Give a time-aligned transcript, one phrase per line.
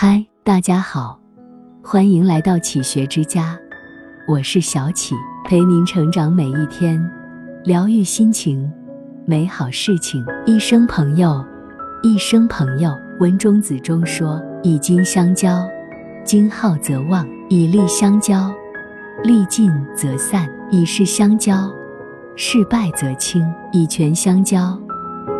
[0.00, 1.18] 嗨，大家好，
[1.82, 3.58] 欢迎来到启学之家，
[4.28, 5.12] 我是小启，
[5.44, 7.04] 陪您成长每一天，
[7.64, 8.72] 疗愈心情，
[9.26, 10.24] 美好事情。
[10.46, 11.44] 一生朋友，
[12.04, 12.92] 一生朋友。
[13.18, 15.68] 文中子中说：“以金相交，
[16.24, 18.54] 金耗则旺；以利相交，
[19.24, 21.68] 利尽则散；以势相交，
[22.36, 23.42] 事败则轻；
[23.72, 24.80] 以权相交，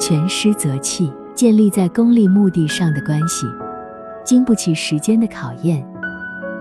[0.00, 3.46] 权失则弃。”建立在功利目的上的关系。
[4.26, 5.86] 经不起时间的考验，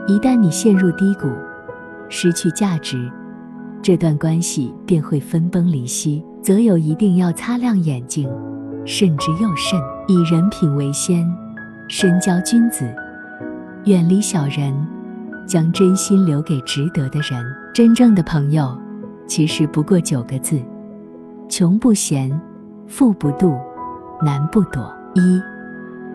[0.07, 1.27] 一旦你陷入低谷，
[2.09, 3.11] 失去价值，
[3.81, 6.23] 这段关系便会分崩离析。
[6.43, 8.29] 择友一定要擦亮眼睛，
[8.85, 11.27] 慎之又慎，以人品为先，
[11.89, 12.87] 深交君子，
[13.85, 14.71] 远离小人，
[15.47, 17.43] 将真心留给值得的人。
[17.73, 18.79] 真正的朋友，
[19.25, 20.61] 其实不过九个字：
[21.49, 22.39] 穷不嫌，
[22.85, 23.57] 富不妒，
[24.21, 24.93] 难不躲。
[25.15, 25.41] 一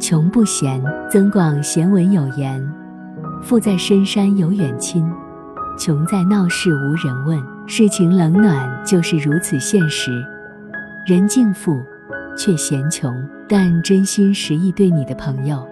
[0.01, 2.67] 穷不嫌，增广贤文有言
[3.45, 5.07] ：“富在深山有远亲，
[5.79, 10.25] 穷在闹市无人问。”世情冷暖就是如此现实。
[11.07, 11.79] 人敬富，
[12.37, 13.15] 却嫌穷，
[13.47, 15.65] 但真心实意对你的朋友，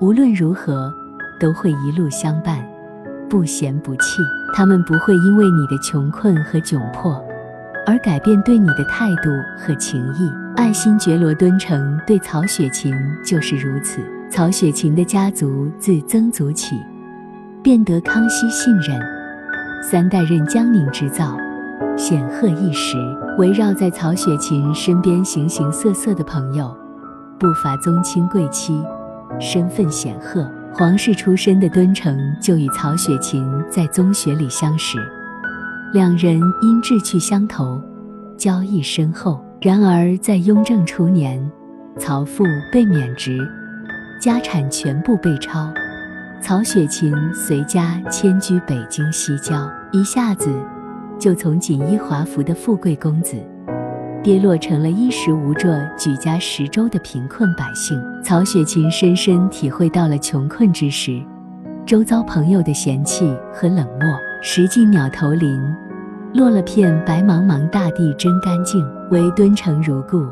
[0.00, 0.92] 无论如何
[1.40, 2.62] 都会一路相伴，
[3.30, 4.20] 不嫌不弃。
[4.52, 7.24] 他们不会因为你的穷困和窘迫，
[7.86, 10.30] 而改变对你的态度和情谊。
[10.56, 12.92] 爱新觉罗敦诚对曹雪芹
[13.24, 14.00] 就是如此。
[14.28, 16.74] 曹雪芹的家族自曾祖起，
[17.62, 19.00] 便得康熙信任，
[19.82, 21.36] 三代任江宁织造，
[21.96, 22.96] 显赫一时。
[23.38, 26.74] 围绕在曹雪芹身边形形色色的朋友，
[27.38, 28.82] 不乏宗亲贵戚，
[29.38, 30.50] 身份显赫。
[30.72, 34.98] 皇室出身的敦诚就与曹雪芹在宗学里相识，
[35.96, 37.80] 两人因志趣相投，
[38.36, 39.42] 交谊深厚。
[39.62, 41.42] 然而，在雍正初年，
[41.98, 43.38] 曹父被免职，
[44.20, 45.72] 家产全部被抄，
[46.42, 50.52] 曹雪芹随家迁居北京西郊，一下子
[51.18, 53.34] 就从锦衣华服的富贵公子，
[54.22, 57.98] 跌落成了衣食无着、举家十周的贫困百姓。
[58.22, 61.22] 曹雪芹深深体会到了穷困之时，
[61.86, 64.06] 周遭朋友的嫌弃和冷漠。
[64.42, 65.58] 石径鸟投林。
[66.36, 70.26] 落了片白茫茫大地真干净，唯敦诚如故。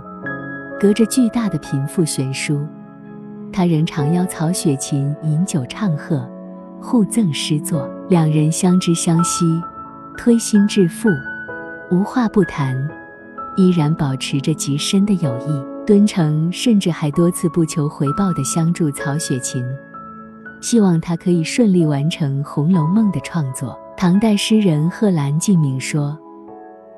[0.78, 2.60] 隔着巨大的贫富悬殊，
[3.50, 6.28] 他仍常邀曹雪芹饮酒唱和，
[6.78, 9.46] 互赠诗作，两人相知相惜，
[10.14, 11.08] 推心置腹，
[11.90, 12.76] 无话不谈，
[13.56, 15.86] 依然保持着极深的友谊。
[15.86, 19.64] 敦诚甚至还多次不求回报地相助曹雪芹，
[20.60, 23.78] 希望他可以顺利完成《红楼梦》的创作。
[23.96, 26.18] 唐代诗人贺兰进明说：“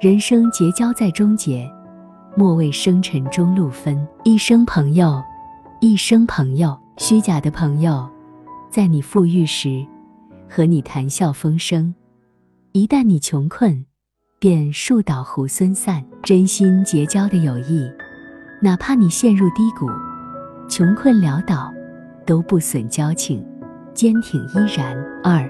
[0.01, 1.71] 人生结交在终结，
[2.35, 4.07] 莫为生辰中路分。
[4.25, 5.23] 一生朋友，
[5.81, 6.77] 一生朋友。
[6.97, 8.09] 虚假的朋友，
[8.71, 9.87] 在你富裕时
[10.49, 11.95] 和你谈笑风生，
[12.73, 13.85] 一旦你穷困，
[14.39, 16.03] 便树倒猢狲散。
[16.23, 17.87] 真心结交的友谊，
[18.63, 19.87] 哪怕你陷入低谷，
[20.69, 21.73] 穷困潦倒，
[22.25, 23.47] 都不损交情，
[23.93, 24.97] 坚挺依然。
[25.23, 25.49] 二。”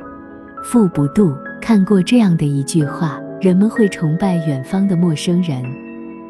[0.68, 5.62] 富不度，看过这样的一句话：人们会崇拜远方的陌生人，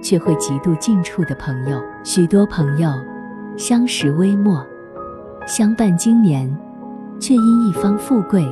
[0.02, 1.80] 却会嫉妒近处的朋友。
[2.04, 2.92] 许多朋友
[3.56, 4.62] 相识微末，
[5.46, 6.54] 相伴经年，
[7.18, 8.46] 却因一方富贵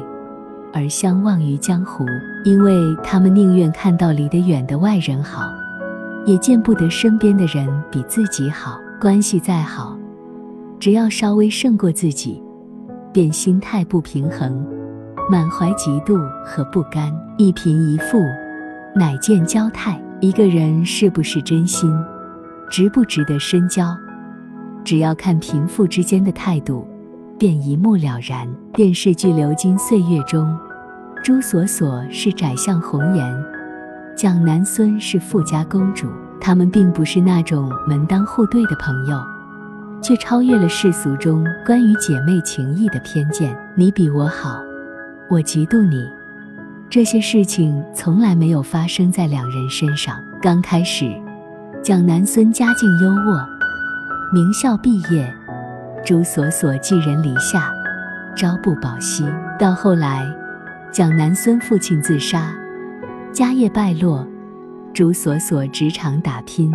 [0.73, 2.07] 而相忘于江湖。
[2.47, 5.53] 因为他们宁愿看到离得远的外人好，
[6.25, 8.81] 也见不得身边的人比自己好。
[8.99, 9.99] 关系再好，
[10.81, 12.43] 只要稍微胜过自己，
[13.13, 14.67] 便心态不平衡。
[15.31, 18.19] 满怀嫉妒和不甘，一贫一富，
[18.95, 19.99] 乃见交态。
[20.21, 21.91] 一个人是不是真心，
[22.71, 23.97] 值不值得深交，
[24.85, 26.87] 只要看贫富之间的态度，
[27.39, 28.47] 便一目了然。
[28.75, 30.57] 电视剧《流金岁月》中，
[31.23, 33.45] 朱锁锁是宰相红颜，
[34.15, 36.07] 蒋南孙是富家公主，
[36.39, 39.19] 他们并不是那种门当户对的朋友，
[40.03, 43.57] 却超越了世俗中关于姐妹情谊的偏见。
[43.75, 44.59] 你比我好。
[45.31, 46.07] 我嫉妒你，
[46.91, 50.17] 这些事情从来没有发生在两人身上。
[50.43, 51.11] 刚开始，
[51.83, 53.47] 蒋南孙家境优渥，
[54.33, 55.35] 名校毕业，
[56.05, 57.73] 朱锁锁寄人篱下，
[58.37, 59.25] 朝不保夕。
[59.59, 60.23] 到后来，
[60.93, 62.55] 蒋南孙父亲自杀，
[63.33, 64.29] 家业败落，
[64.93, 66.71] 朱锁锁职场打拼，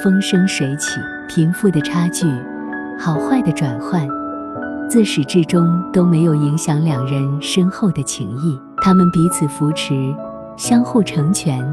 [0.00, 2.24] 风生水起，贫富的差距，
[2.96, 4.19] 好坏的转换。
[4.90, 9.94] 自始至终都没有影响两人深厚的情谊，他们彼此扶持，
[10.56, 11.64] 相互成全，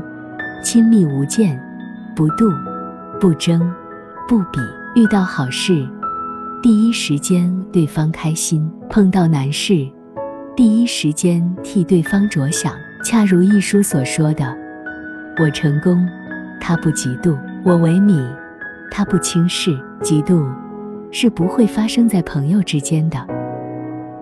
[0.64, 1.60] 亲密无间，
[2.16, 2.56] 不妒，
[3.20, 3.60] 不争，
[4.28, 4.60] 不比。
[4.96, 5.90] 遇到好事，
[6.62, 9.90] 第一时间对方开心；碰到难事，
[10.56, 12.72] 第一时间替对方着想。
[13.04, 14.46] 恰如一书所说的
[15.42, 16.08] ：“我成功，
[16.62, 17.36] 他不嫉妒；
[17.66, 18.24] 我萎靡，
[18.92, 19.76] 他不轻视。
[20.04, 20.46] 嫉妒
[21.12, 23.18] 是不会发生在朋友之间的，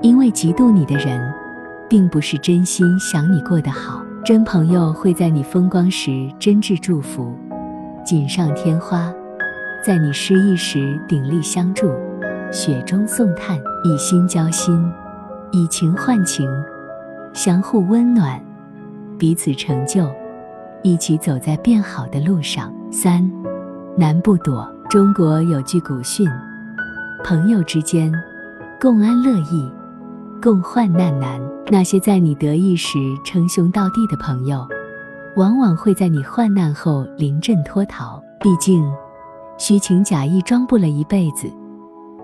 [0.02, 1.20] 因为嫉妒你的人，
[1.90, 4.02] 并不是真心想你过得好。
[4.24, 7.36] 真朋友会在你风光时真挚祝福，
[8.04, 9.14] 锦上添花；
[9.86, 11.92] 在你失意时鼎力相助，
[12.52, 14.92] 雪中送炭，以心交心，
[15.52, 16.50] 以情换情，
[17.34, 18.42] 相互温暖，
[19.20, 20.10] 彼此成就，
[20.82, 22.74] 一起走在变好的路上。
[22.92, 23.30] 三
[23.98, 24.68] 难不躲。
[24.90, 26.28] 中国有句古训：
[27.28, 28.14] 朋友之间，
[28.80, 29.68] 共安乐易，
[30.40, 31.42] 共患难难。
[31.72, 34.64] 那些在你得意时称兄道弟的朋友，
[35.36, 38.22] 往往会在你患难后临阵脱逃。
[38.40, 38.88] 毕竟，
[39.58, 41.52] 虚情假意装不了一辈子，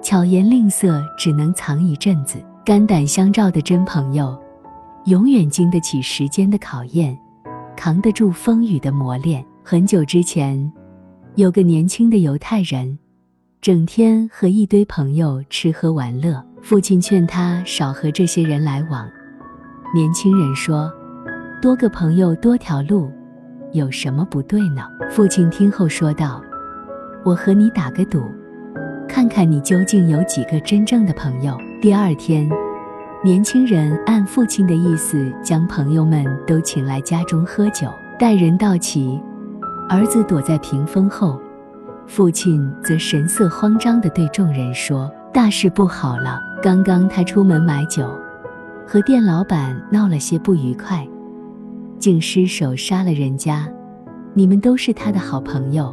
[0.03, 2.37] 巧言令色只能藏一阵子。
[2.63, 4.39] 肝胆相照的真朋友，
[5.05, 7.17] 永远经得起时间的考验，
[7.75, 9.43] 扛得住风雨的磨练。
[9.63, 10.71] 很久之前。
[11.35, 12.99] 有个年轻的犹太人，
[13.61, 16.43] 整天和一堆朋友吃喝玩乐。
[16.63, 19.07] 父亲劝他少和这些人来往。
[19.93, 20.91] 年轻人说
[21.61, 23.11] ：“多个朋友多条路，
[23.71, 24.81] 有什么不对呢？”
[25.11, 26.41] 父亲听后说道
[27.23, 28.23] ：“我和你打个赌，
[29.07, 32.49] 看看你究竟有几个真正的朋友。”第二天，
[33.23, 37.87] 年轻人按父亲的意思，将朋友们都请来家中喝酒。
[38.17, 39.21] 待人到齐。
[39.87, 41.39] 儿子躲在屏风后，
[42.07, 46.41] 父亲则神色慌张地对众人说：“大事不好了！
[46.61, 48.09] 刚刚他出门买酒，
[48.85, 51.07] 和店老板闹了些不愉快，
[51.99, 53.67] 竟失手杀了人家。
[54.33, 55.91] 你们都是他的好朋友，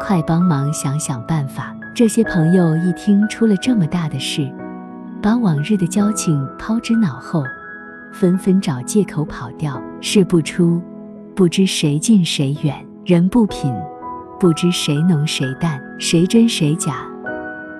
[0.00, 4.50] 快帮忙想想办法！”这些朋友一听出了这么大的事，
[5.20, 7.44] 把往日的交情抛之脑后，
[8.12, 9.82] 纷纷找借口跑掉。
[10.00, 10.80] 事不出，
[11.34, 12.74] 不知谁近谁远。
[13.04, 13.70] 人不品，
[14.40, 17.06] 不知谁浓谁淡，谁真谁假，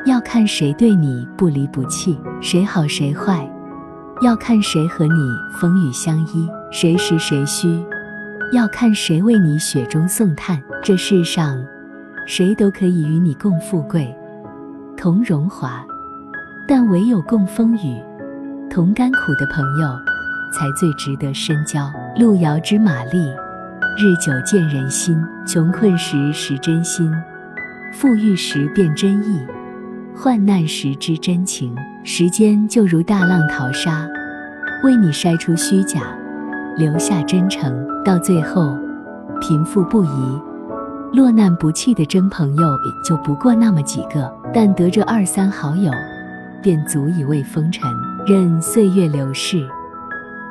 [0.04, 3.50] 要看谁对你不离不弃；谁好谁坏，
[4.20, 5.14] 要看谁和你
[5.58, 7.82] 风雨相依；谁实谁虚，
[8.52, 10.62] 要看谁为你雪中送炭。
[10.84, 11.58] 这世上，
[12.26, 14.14] 谁都可以与你共富贵、
[14.98, 15.82] 同荣华，
[16.68, 17.98] 但唯有共风雨、
[18.68, 19.88] 同甘苦的朋友，
[20.52, 21.90] 才最值得深交。
[22.18, 23.32] 路遥知马力。
[24.02, 27.12] 日久见人心，穷困时识真心，
[27.92, 29.38] 富裕时辨真意，
[30.16, 31.76] 患难时知真情。
[32.02, 34.08] 时间就如大浪淘沙，
[34.82, 36.00] 为你筛出虚假，
[36.78, 37.86] 留下真诚。
[38.02, 38.74] 到最后，
[39.38, 40.40] 贫富不移，
[41.12, 44.32] 落难不弃的真朋友也就不过那么几个。
[44.54, 45.92] 但得这二三好友，
[46.62, 47.82] 便足以为风尘。
[48.26, 49.62] 任岁月流逝，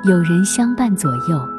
[0.04, 1.59] 有人相伴左右。